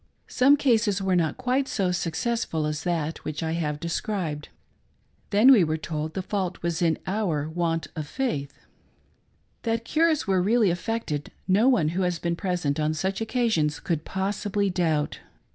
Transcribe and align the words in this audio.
Some 0.25 0.57
cases 0.57 0.99
were 0.99 1.15
not 1.15 1.37
quite 1.37 1.67
so 1.67 1.91
success 1.91 2.43
ful 2.43 2.65
as 2.65 2.81
that 2.85 3.19
which 3.23 3.43
I 3.43 3.51
have 3.51 3.79
described. 3.79 4.49
Then 5.29 5.51
we 5.51 5.63
were 5.63 5.77
told 5.77 6.15
the 6.15 6.23
fault 6.23 6.63
was 6.63 6.81
in 6.81 6.97
our 7.05 7.47
want 7.47 7.85
of 7.95 8.07
faith. 8.07 8.65
That 9.61 9.85
cures 9.85 10.25
were 10.25 10.41
really 10.41 10.71
affected, 10.71 11.31
no 11.47 11.69
one 11.69 11.89
who 11.89 12.01
has 12.01 12.17
been 12.17 12.35
present 12.35 12.79
on 12.79 12.95
such 12.95 13.21
occasions 13.21 13.79
could 13.79 14.03
possibly 14.03 14.71
doubt. 14.71 15.19